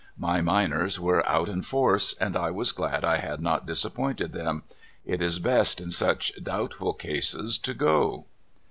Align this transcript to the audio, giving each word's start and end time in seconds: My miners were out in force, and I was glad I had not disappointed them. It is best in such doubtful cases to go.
My 0.17 0.41
miners 0.41 0.99
were 0.99 1.23
out 1.29 1.47
in 1.47 1.61
force, 1.61 2.15
and 2.19 2.35
I 2.35 2.49
was 2.49 2.71
glad 2.71 3.05
I 3.05 3.17
had 3.17 3.39
not 3.39 3.67
disappointed 3.67 4.33
them. 4.33 4.63
It 5.05 5.21
is 5.21 5.37
best 5.37 5.79
in 5.79 5.91
such 5.91 6.43
doubtful 6.43 6.93
cases 6.93 7.59
to 7.59 7.75
go. 7.75 8.25